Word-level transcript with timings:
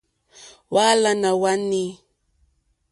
Hwálánà 0.71 1.29
hwá 1.39 1.51
nǐ. 1.69 1.83